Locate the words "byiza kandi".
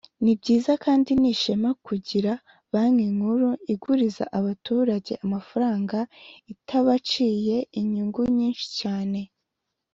0.39-1.11